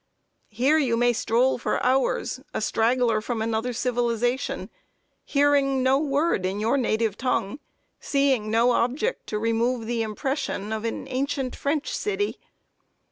Here 0.49 0.79
you 0.79 0.97
may 0.97 1.13
stroll 1.13 1.59
for 1.59 1.79
hours, 1.85 2.39
"a 2.55 2.59
straggler 2.61 3.21
from 3.21 3.39
another 3.39 3.71
civilization," 3.71 4.71
hearing 5.23 5.83
no 5.83 5.99
word 5.99 6.43
in 6.43 6.59
your 6.59 6.75
native 6.75 7.15
tongue, 7.15 7.59
seeing 7.99 8.49
no 8.49 8.71
object 8.71 9.27
to 9.27 9.37
remove 9.37 9.85
the 9.85 10.01
impression 10.01 10.73
of 10.73 10.85
an 10.85 11.07
ancient 11.07 11.55
French 11.55 11.95
city. 11.95 12.39